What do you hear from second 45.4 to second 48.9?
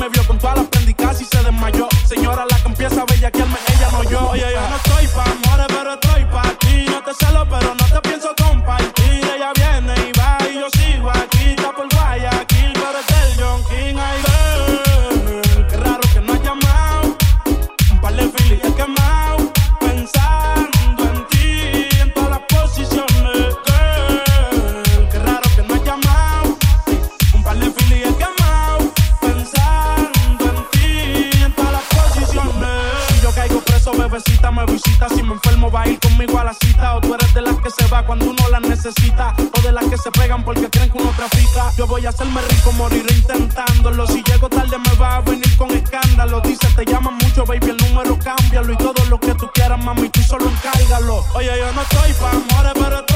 con escándalo. Dice, te llaman mucho, baby, el número cámbialo. Y